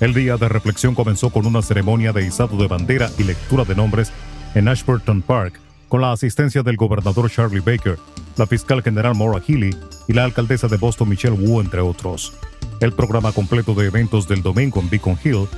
[0.00, 3.74] El día de reflexión comenzó con una ceremonia de izado de bandera y lectura de
[3.74, 4.12] nombres
[4.54, 5.58] en Ashburton Park,
[5.90, 7.98] con la asistencia del gobernador Charlie Baker,
[8.36, 9.76] la fiscal general Maura Healy
[10.06, 12.32] y la alcaldesa de Boston Michelle Wu, entre otros.
[12.78, 15.48] El programa completo de eventos del domingo en Beacon Hill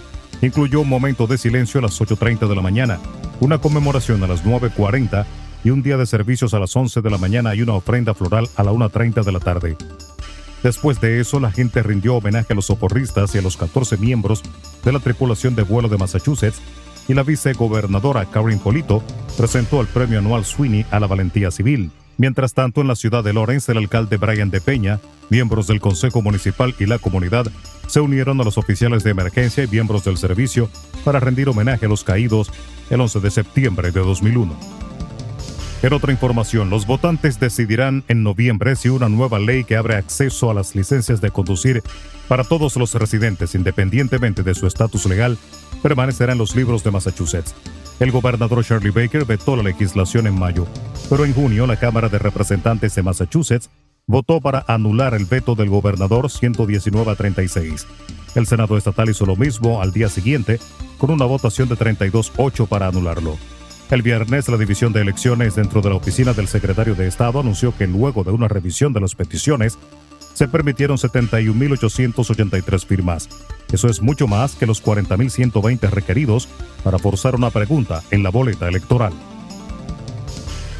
[0.41, 2.99] incluyó un momento de silencio a las 8.30 de la mañana,
[3.41, 5.27] una conmemoración a las 9.40
[5.65, 8.49] y un día de servicios a las 11 de la mañana y una ofrenda floral
[8.57, 9.77] a la 1.30 de la tarde.
[10.63, 14.43] Después de eso, la gente rindió homenaje a los socorristas y a los 14 miembros
[14.83, 16.63] de la tripulación de vuelo de Massachusetts
[17.07, 19.03] y la vicegobernadora Karen Polito
[19.37, 21.91] presentó el premio anual Sweeney a la valentía civil.
[22.19, 26.23] Mientras tanto, en la ciudad de Lawrence, el alcalde Brian de Peña, miembros del Consejo
[26.23, 27.47] Municipal y la comunidad
[27.87, 30.69] se unieron a los oficiales de emergencia y miembros del servicio
[31.05, 32.51] para rendir homenaje a los caídos
[32.91, 34.57] el 11 de septiembre de 2001.
[35.83, 40.49] En otra información, los votantes decidirán en noviembre si una nueva ley que abre acceso
[40.49, 41.83] a las licencias de conducir
[42.29, 45.37] para todos los residentes, independientemente de su estatus legal,
[45.83, 47.53] permanecerá en los libros de Massachusetts.
[48.01, 50.67] El gobernador Charlie Baker vetó la legislación en mayo,
[51.09, 53.71] pero en junio la Cámara de Representantes de Massachusetts
[54.07, 57.87] votó para anular el veto del gobernador 119 a 36.
[58.35, 60.59] El Senado estatal hizo lo mismo al día siguiente,
[60.99, 63.37] con una votación de 32-8 para anularlo.
[63.91, 67.77] El viernes, la División de Elecciones dentro de la oficina del secretario de Estado anunció
[67.77, 69.79] que luego de una revisión de las peticiones,
[70.33, 73.29] se permitieron 71.883 firmas.
[73.73, 76.49] Eso es mucho más que los 40.120 requeridos
[76.85, 79.13] para forzar una pregunta en la boleta electoral.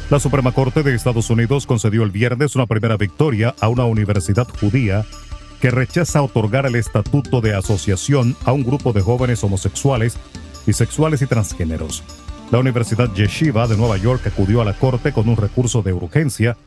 [0.09, 4.47] La Suprema Corte de Estados Unidos concedió el viernes una primera victoria a una universidad
[4.59, 5.05] judía
[5.59, 10.17] que rechaza otorgar el estatuto de asociación a un grupo de jóvenes homosexuales,
[10.67, 12.03] bisexuales y transgéneros.
[12.51, 16.57] La Universidad Yeshiva de Nueva York acudió a la corte con un recurso de urgencia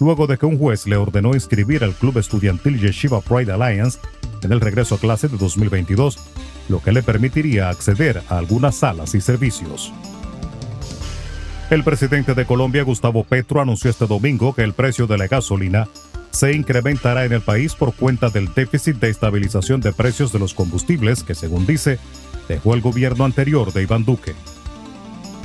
[0.00, 3.98] luego de que un juez le ordenó inscribir al club estudiantil Yeshiva Pride Alliance
[4.42, 6.18] en el regreso a clase de 2022,
[6.68, 9.92] lo que le permitiría acceder a algunas salas y servicios.
[11.70, 15.88] El presidente de Colombia, Gustavo Petro, anunció este domingo que el precio de la gasolina
[16.30, 20.52] se incrementará en el país por cuenta del déficit de estabilización de precios de los
[20.52, 21.98] combustibles que, según dice,
[22.48, 24.34] dejó el gobierno anterior de Iván Duque.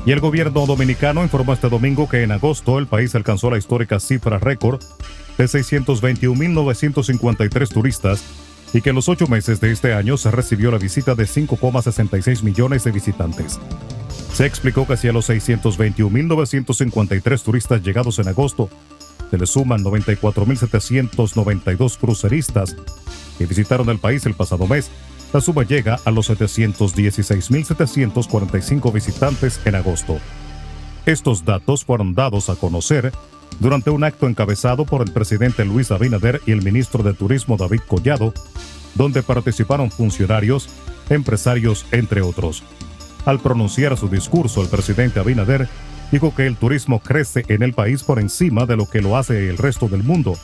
[0.05, 3.99] Y el gobierno dominicano informó este domingo que en agosto el país alcanzó la histórica
[3.99, 4.81] cifra récord
[5.37, 8.23] de 621.953 turistas
[8.73, 12.43] y que en los ocho meses de este año se recibió la visita de 5,66
[12.43, 13.59] millones de visitantes.
[14.33, 18.69] Se explicó que si a los 621.953 turistas llegados en agosto
[19.31, 22.75] se le suman 94.792 cruceristas
[23.37, 24.89] que visitaron el país el pasado mes,
[25.33, 30.19] la suma llega a los 716.745 visitantes en agosto.
[31.05, 33.11] Estos datos fueron dados a conocer
[33.59, 37.81] durante un acto encabezado por el presidente Luis Abinader y el ministro de Turismo David
[37.87, 38.33] Collado,
[38.95, 40.69] donde participaron funcionarios,
[41.09, 42.63] empresarios, entre otros.
[43.25, 45.67] Al pronunciar su discurso, el presidente Abinader
[46.11, 49.49] dijo que el turismo crece en el país por encima de lo que lo hace
[49.49, 50.37] el resto del mundo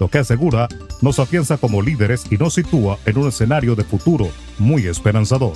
[0.00, 0.66] lo que asegura
[1.00, 4.28] nos afianza como líderes y nos sitúa en un escenario de futuro
[4.58, 5.54] muy esperanzador.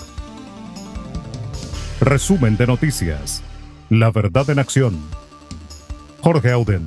[2.01, 3.43] Resumen de noticias.
[3.89, 4.99] La verdad en acción.
[6.21, 6.85] Jorge Auden.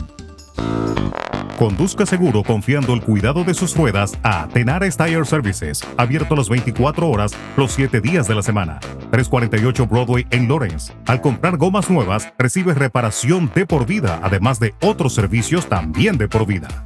[1.57, 7.09] Conduzca seguro confiando el cuidado de sus ruedas a Tenares Tire Services, abierto las 24
[7.09, 8.79] horas, los 7 días de la semana.
[9.12, 10.94] 348 Broadway en Lawrence.
[11.07, 16.28] Al comprar gomas nuevas, recibe reparación de por vida, además de otros servicios también de
[16.28, 16.85] por vida.